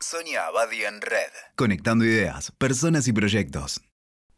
Sonia 0.00 0.46
Abadi 0.46 0.84
en 0.84 1.00
Red. 1.00 1.32
Conectando 1.56 2.04
ideas, 2.04 2.52
personas 2.52 3.08
y 3.08 3.12
proyectos. 3.12 3.80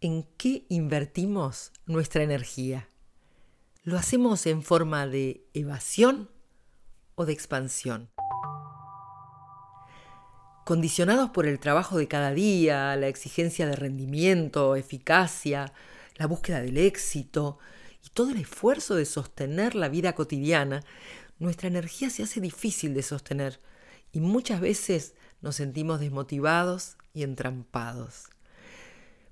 ¿En 0.01 0.23
qué 0.39 0.65
invertimos 0.71 1.73
nuestra 1.85 2.23
energía? 2.23 2.89
¿Lo 3.83 3.99
hacemos 3.99 4.47
en 4.47 4.63
forma 4.63 5.07
de 5.07 5.45
evasión 5.53 6.31
o 7.15 7.27
de 7.27 7.35
expansión? 7.35 8.11
Condicionados 10.65 11.29
por 11.31 11.47
el 11.47 11.59
trabajo 11.59 11.99
de 11.99 12.09
cada 12.09 12.33
día, 12.33 12.97
la 12.97 13.09
exigencia 13.09 13.67
de 13.67 13.77
rendimiento, 13.77 14.77
eficacia, 14.77 15.75
la 16.17 16.27
búsqueda 16.27 16.63
del 16.63 16.79
éxito 16.79 17.59
y 18.03 18.09
todo 18.11 18.31
el 18.31 18.41
esfuerzo 18.41 18.95
de 18.95 19.05
sostener 19.05 19.75
la 19.75 19.91
vida 19.91 20.15
cotidiana, 20.15 20.83
nuestra 21.39 21.69
energía 21.69 22.09
se 22.09 22.23
hace 22.23 22.41
difícil 22.41 22.95
de 22.95 23.03
sostener 23.03 23.61
y 24.13 24.21
muchas 24.21 24.61
veces 24.61 25.15
nos 25.41 25.57
sentimos 25.57 26.01
desmotivados 26.01 26.97
y 27.15 27.23
entrampados. 27.23 28.29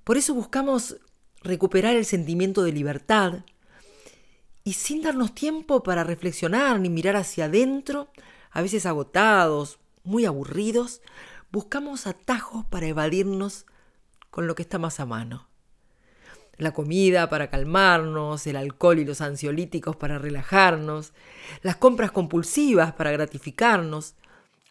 Por 0.03 0.17
eso 0.17 0.33
buscamos 0.33 0.97
recuperar 1.41 1.95
el 1.95 2.05
sentimiento 2.05 2.63
de 2.63 2.71
libertad 2.71 3.45
y 4.63 4.73
sin 4.73 5.01
darnos 5.01 5.33
tiempo 5.33 5.83
para 5.83 6.03
reflexionar 6.03 6.79
ni 6.79 6.89
mirar 6.89 7.15
hacia 7.15 7.45
adentro, 7.45 8.09
a 8.51 8.61
veces 8.61 8.85
agotados, 8.85 9.79
muy 10.03 10.25
aburridos, 10.25 11.01
buscamos 11.51 12.07
atajos 12.07 12.65
para 12.65 12.87
evadirnos 12.87 13.65
con 14.29 14.47
lo 14.47 14.55
que 14.55 14.63
está 14.63 14.77
más 14.77 14.99
a 14.99 15.05
mano. 15.05 15.47
La 16.57 16.73
comida 16.73 17.29
para 17.29 17.49
calmarnos, 17.49 18.45
el 18.45 18.57
alcohol 18.57 18.99
y 18.99 19.05
los 19.05 19.21
ansiolíticos 19.21 19.95
para 19.95 20.19
relajarnos, 20.19 21.13
las 21.61 21.77
compras 21.77 22.11
compulsivas 22.11 22.93
para 22.93 23.11
gratificarnos, 23.11 24.15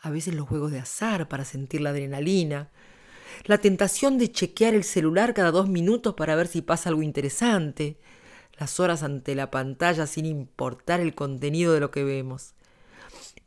a 0.01 0.11
veces 0.11 0.35
los 0.35 0.49
juegos 0.49 0.71
de 0.71 0.79
azar 0.79 1.29
para 1.29 1.45
sentir 1.45 1.81
la 1.81 1.91
adrenalina, 1.91 2.71
la 3.45 3.59
tentación 3.59 4.19
de 4.19 4.31
chequear 4.31 4.75
el 4.75 4.85
celular 4.85 5.35
cada 5.35 5.51
dos 5.51 5.69
minutos 5.69 6.15
para 6.15 6.37
ver 6.37 6.47
si 6.47 6.63
pasa 6.63 6.89
algo 6.89 7.03
interesante, 7.03 7.99
las 8.59 8.81
horas 8.81 9.03
ante 9.03 9.35
la 9.35 9.51
pantalla 9.51 10.07
sin 10.07 10.27
importar 10.27 11.01
el 11.01 11.15
contenido 11.15 11.73
de 11.73 11.81
lo 11.81 11.91
que 11.91 12.05
vemos. 12.05 12.55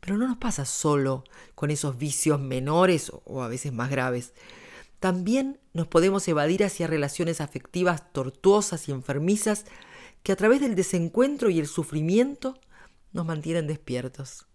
Pero 0.00 0.16
no 0.16 0.26
nos 0.26 0.38
pasa 0.38 0.64
solo 0.64 1.24
con 1.54 1.70
esos 1.70 1.98
vicios 1.98 2.40
menores 2.40 3.12
o 3.24 3.42
a 3.42 3.48
veces 3.48 3.72
más 3.72 3.90
graves. 3.90 4.32
También 5.00 5.60
nos 5.72 5.86
podemos 5.86 6.26
evadir 6.28 6.64
hacia 6.64 6.86
relaciones 6.86 7.40
afectivas 7.40 8.12
tortuosas 8.12 8.88
y 8.88 8.92
enfermizas 8.92 9.64
que 10.22 10.32
a 10.32 10.36
través 10.36 10.60
del 10.60 10.74
desencuentro 10.74 11.50
y 11.50 11.58
el 11.58 11.66
sufrimiento 11.66 12.58
nos 13.12 13.26
mantienen 13.26 13.66
despiertos. 13.66 14.46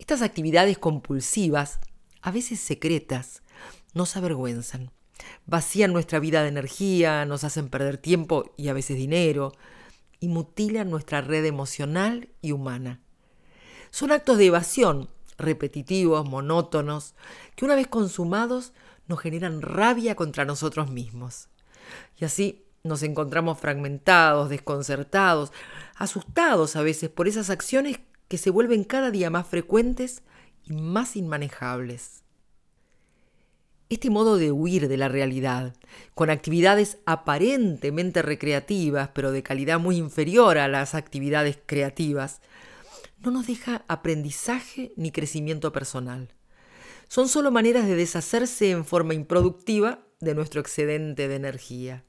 Estas 0.00 0.22
actividades 0.22 0.78
compulsivas, 0.78 1.78
a 2.22 2.30
veces 2.30 2.58
secretas, 2.58 3.42
nos 3.92 4.16
avergüenzan, 4.16 4.90
vacían 5.44 5.92
nuestra 5.92 6.18
vida 6.18 6.42
de 6.42 6.48
energía, 6.48 7.26
nos 7.26 7.44
hacen 7.44 7.68
perder 7.68 7.98
tiempo 7.98 8.50
y 8.56 8.68
a 8.68 8.72
veces 8.72 8.96
dinero, 8.96 9.52
y 10.18 10.28
mutilan 10.28 10.88
nuestra 10.88 11.20
red 11.20 11.44
emocional 11.44 12.30
y 12.40 12.52
humana. 12.52 13.02
Son 13.90 14.10
actos 14.10 14.38
de 14.38 14.46
evasión, 14.46 15.10
repetitivos, 15.36 16.26
monótonos, 16.26 17.14
que 17.54 17.66
una 17.66 17.74
vez 17.74 17.86
consumados 17.86 18.72
nos 19.06 19.20
generan 19.20 19.60
rabia 19.60 20.14
contra 20.14 20.46
nosotros 20.46 20.90
mismos. 20.90 21.50
Y 22.18 22.24
así 22.24 22.64
nos 22.84 23.02
encontramos 23.02 23.58
fragmentados, 23.60 24.48
desconcertados, 24.48 25.52
asustados 25.94 26.74
a 26.76 26.82
veces 26.82 27.10
por 27.10 27.28
esas 27.28 27.50
acciones 27.50 28.00
que 28.30 28.38
se 28.38 28.50
vuelven 28.50 28.84
cada 28.84 29.10
día 29.10 29.28
más 29.28 29.48
frecuentes 29.48 30.22
y 30.62 30.72
más 30.72 31.16
inmanejables. 31.16 32.22
Este 33.88 34.08
modo 34.08 34.36
de 34.36 34.52
huir 34.52 34.86
de 34.86 34.96
la 34.96 35.08
realidad, 35.08 35.74
con 36.14 36.30
actividades 36.30 36.98
aparentemente 37.06 38.22
recreativas, 38.22 39.08
pero 39.12 39.32
de 39.32 39.42
calidad 39.42 39.80
muy 39.80 39.96
inferior 39.96 40.58
a 40.58 40.68
las 40.68 40.94
actividades 40.94 41.58
creativas, 41.66 42.40
no 43.18 43.32
nos 43.32 43.48
deja 43.48 43.84
aprendizaje 43.88 44.92
ni 44.94 45.10
crecimiento 45.10 45.72
personal. 45.72 46.32
Son 47.08 47.28
solo 47.28 47.50
maneras 47.50 47.88
de 47.88 47.96
deshacerse 47.96 48.70
en 48.70 48.84
forma 48.84 49.14
improductiva 49.14 50.06
de 50.20 50.36
nuestro 50.36 50.60
excedente 50.60 51.26
de 51.26 51.34
energía. 51.34 52.04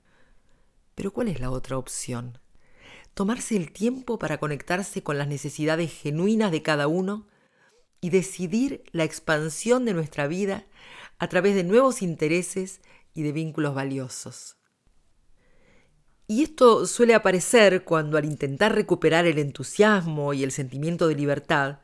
Pero 0.93 1.11
¿cuál 1.11 1.29
es 1.29 1.39
la 1.39 1.49
otra 1.49 1.79
opción? 1.79 2.37
Tomarse 3.13 3.55
el 3.55 3.71
tiempo 3.71 4.17
para 4.17 4.39
conectarse 4.39 5.03
con 5.03 5.17
las 5.17 5.27
necesidades 5.27 5.91
genuinas 5.91 6.51
de 6.51 6.61
cada 6.61 6.87
uno 6.87 7.27
y 7.99 8.09
decidir 8.09 8.83
la 8.91 9.03
expansión 9.03 9.85
de 9.85 9.93
nuestra 9.93 10.27
vida 10.27 10.65
a 11.19 11.27
través 11.27 11.55
de 11.55 11.63
nuevos 11.63 12.01
intereses 12.01 12.81
y 13.13 13.21
de 13.21 13.31
vínculos 13.31 13.75
valiosos. 13.75 14.57
Y 16.27 16.43
esto 16.43 16.87
suele 16.87 17.13
aparecer 17.13 17.83
cuando 17.83 18.17
al 18.17 18.25
intentar 18.25 18.73
recuperar 18.73 19.25
el 19.25 19.37
entusiasmo 19.37 20.33
y 20.33 20.43
el 20.43 20.51
sentimiento 20.51 21.07
de 21.07 21.15
libertad, 21.15 21.79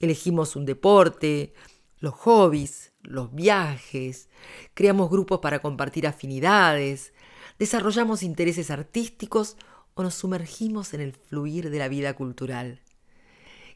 elegimos 0.00 0.56
un 0.56 0.66
deporte, 0.66 1.54
los 2.00 2.12
hobbies, 2.14 2.92
los 3.02 3.32
viajes, 3.32 4.28
creamos 4.74 5.10
grupos 5.10 5.38
para 5.38 5.60
compartir 5.60 6.06
afinidades, 6.06 7.14
desarrollamos 7.58 8.22
intereses 8.22 8.70
artísticos 8.70 9.56
o 9.94 10.02
nos 10.02 10.14
sumergimos 10.14 10.94
en 10.94 11.00
el 11.00 11.12
fluir 11.12 11.70
de 11.70 11.78
la 11.78 11.88
vida 11.88 12.14
cultural. 12.14 12.80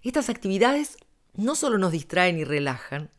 Estas 0.03 0.29
actividades 0.29 0.97
no 1.35 1.55
solo 1.55 1.79
nos 1.79 1.93
distraen 1.93 2.39
y 2.39 2.45
relajan, 2.45 3.11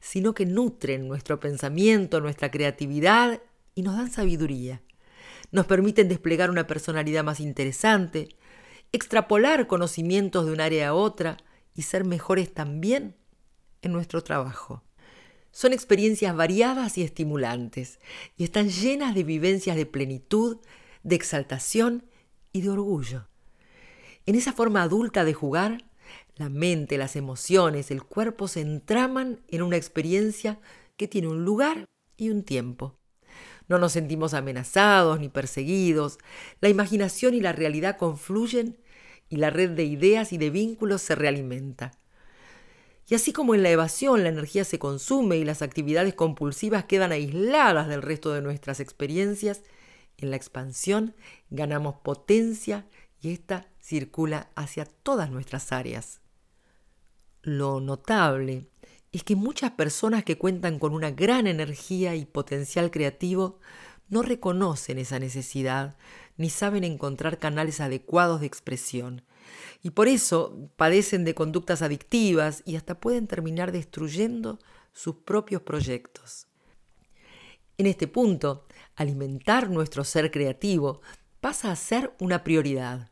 sino 0.00 0.34
que 0.34 0.46
nutren 0.46 1.08
nuestro 1.08 1.40
pensamiento, 1.40 2.20
nuestra 2.20 2.50
creatividad 2.50 3.40
y 3.74 3.82
nos 3.82 3.96
dan 3.96 4.10
sabiduría. 4.10 4.82
Nos 5.50 5.66
permiten 5.66 6.08
desplegar 6.08 6.50
una 6.50 6.66
personalidad 6.66 7.24
más 7.24 7.40
interesante, 7.40 8.28
extrapolar 8.92 9.66
conocimientos 9.66 10.46
de 10.46 10.52
un 10.52 10.60
área 10.60 10.88
a 10.88 10.94
otra 10.94 11.38
y 11.74 11.82
ser 11.82 12.04
mejores 12.04 12.52
también 12.52 13.16
en 13.80 13.92
nuestro 13.92 14.22
trabajo. 14.22 14.82
Son 15.50 15.72
experiencias 15.72 16.34
variadas 16.34 16.96
y 16.96 17.02
estimulantes 17.02 18.00
y 18.36 18.44
están 18.44 18.70
llenas 18.70 19.14
de 19.14 19.24
vivencias 19.24 19.76
de 19.76 19.86
plenitud, 19.86 20.58
de 21.02 21.16
exaltación 21.16 22.04
y 22.52 22.62
de 22.62 22.70
orgullo. 22.70 23.28
En 24.26 24.34
esa 24.34 24.52
forma 24.52 24.82
adulta 24.82 25.24
de 25.24 25.34
jugar, 25.34 25.84
la 26.36 26.48
mente, 26.48 26.98
las 26.98 27.16
emociones, 27.16 27.90
el 27.90 28.02
cuerpo 28.02 28.48
se 28.48 28.60
entraman 28.60 29.40
en 29.48 29.62
una 29.62 29.76
experiencia 29.76 30.60
que 30.96 31.08
tiene 31.08 31.28
un 31.28 31.44
lugar 31.44 31.86
y 32.16 32.30
un 32.30 32.42
tiempo. 32.42 32.96
No 33.68 33.78
nos 33.78 33.92
sentimos 33.92 34.34
amenazados 34.34 35.18
ni 35.18 35.28
perseguidos, 35.28 36.18
la 36.60 36.68
imaginación 36.68 37.34
y 37.34 37.40
la 37.40 37.52
realidad 37.52 37.96
confluyen 37.96 38.78
y 39.28 39.36
la 39.36 39.50
red 39.50 39.70
de 39.70 39.84
ideas 39.84 40.32
y 40.32 40.38
de 40.38 40.50
vínculos 40.50 41.02
se 41.02 41.14
realimenta. 41.14 41.92
Y 43.08 43.14
así 43.14 43.32
como 43.32 43.54
en 43.54 43.62
la 43.62 43.70
evasión 43.70 44.22
la 44.22 44.28
energía 44.28 44.64
se 44.64 44.78
consume 44.78 45.36
y 45.36 45.44
las 45.44 45.62
actividades 45.62 46.14
compulsivas 46.14 46.84
quedan 46.84 47.12
aisladas 47.12 47.88
del 47.88 48.02
resto 48.02 48.32
de 48.32 48.42
nuestras 48.42 48.80
experiencias, 48.80 49.62
en 50.18 50.30
la 50.30 50.36
expansión 50.36 51.14
ganamos 51.50 51.96
potencia 51.96 52.86
y 53.20 53.32
ésta 53.32 53.68
circula 53.80 54.50
hacia 54.54 54.84
todas 54.84 55.30
nuestras 55.30 55.72
áreas. 55.72 56.20
Lo 57.42 57.80
notable 57.80 58.68
es 59.12 59.24
que 59.24 59.36
muchas 59.36 59.72
personas 59.72 60.24
que 60.24 60.38
cuentan 60.38 60.78
con 60.78 60.94
una 60.94 61.10
gran 61.10 61.46
energía 61.46 62.14
y 62.14 62.24
potencial 62.24 62.90
creativo 62.90 63.60
no 64.08 64.22
reconocen 64.22 64.98
esa 64.98 65.18
necesidad 65.18 65.96
ni 66.36 66.50
saben 66.50 66.84
encontrar 66.84 67.38
canales 67.38 67.80
adecuados 67.80 68.40
de 68.40 68.46
expresión. 68.46 69.22
Y 69.82 69.90
por 69.90 70.08
eso 70.08 70.70
padecen 70.76 71.24
de 71.24 71.34
conductas 71.34 71.82
adictivas 71.82 72.62
y 72.64 72.76
hasta 72.76 73.00
pueden 73.00 73.26
terminar 73.26 73.72
destruyendo 73.72 74.58
sus 74.92 75.16
propios 75.16 75.62
proyectos. 75.62 76.46
En 77.78 77.86
este 77.86 78.06
punto, 78.06 78.66
alimentar 78.96 79.70
nuestro 79.70 80.04
ser 80.04 80.30
creativo 80.30 81.00
pasa 81.40 81.72
a 81.72 81.76
ser 81.76 82.12
una 82.20 82.44
prioridad. 82.44 83.10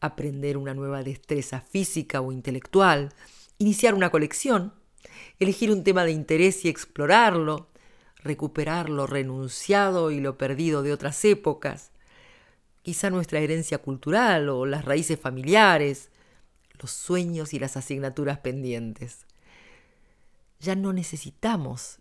Aprender 0.00 0.56
una 0.56 0.74
nueva 0.74 1.02
destreza 1.02 1.60
física 1.60 2.20
o 2.20 2.32
intelectual, 2.32 3.12
iniciar 3.58 3.94
una 3.94 4.10
colección, 4.10 4.72
elegir 5.38 5.70
un 5.70 5.84
tema 5.84 6.04
de 6.04 6.12
interés 6.12 6.64
y 6.64 6.68
explorarlo, 6.68 7.68
recuperar 8.18 8.88
lo 8.90 9.06
renunciado 9.06 10.10
y 10.10 10.20
lo 10.20 10.38
perdido 10.38 10.82
de 10.82 10.92
otras 10.92 11.24
épocas, 11.24 11.90
quizá 12.82 13.10
nuestra 13.10 13.40
herencia 13.40 13.78
cultural 13.78 14.48
o 14.48 14.66
las 14.66 14.84
raíces 14.84 15.18
familiares, 15.18 16.10
los 16.80 16.90
sueños 16.90 17.52
y 17.52 17.58
las 17.58 17.76
asignaturas 17.76 18.38
pendientes. 18.38 19.26
Ya 20.60 20.74
no 20.74 20.92
necesitamos 20.92 21.98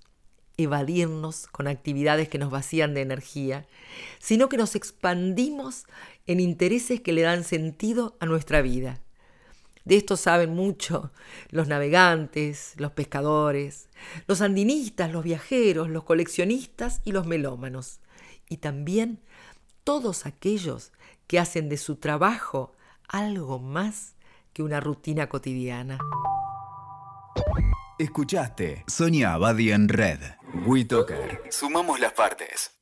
evadirnos 0.58 1.48
con 1.48 1.68
actividades 1.68 2.30
que 2.30 2.40
nos 2.40 2.50
vacían 2.50 2.94
de 2.94 3.02
energía, 3.02 3.68
sino 4.20 4.50
que 4.50 4.58
nos 4.58 4.76
expandimos 4.76 5.86
en 6.26 6.40
intereses 6.40 7.00
que 7.02 7.14
le 7.14 7.22
dan 7.22 7.44
sentido 7.44 8.18
a 8.20 8.26
nuestra 8.26 8.62
vida. 8.62 9.02
De 9.86 9.96
esto 9.96 10.18
saben 10.18 10.54
mucho 10.54 11.12
los 11.50 11.70
navegantes, 11.70 12.74
los 12.76 12.92
pescadores, 12.92 13.88
los 14.28 14.42
andinistas, 14.42 15.12
los 15.14 15.24
viajeros, 15.24 15.90
los 15.90 16.04
coleccionistas 16.04 17.02
y 17.06 17.14
los 17.14 17.26
melómanos. 17.26 18.02
Y 18.50 18.58
también 18.58 19.22
todos 19.86 20.26
aquellos 20.26 20.92
que 21.28 21.40
hacen 21.40 21.70
de 21.70 21.78
su 21.78 21.96
trabajo 21.96 22.74
algo 23.08 23.60
más 23.60 24.16
que 24.52 24.64
una 24.64 24.82
rutina 24.82 25.30
cotidiana. 25.30 26.00
Escuchaste 28.00 28.84
Sonia 28.86 29.34
Abadi 29.34 29.72
en 29.72 29.90
Red. 29.90 30.20
WeToker. 30.68 31.42
Sumamos 31.50 32.00
las 32.00 32.14
partes. 32.14 32.77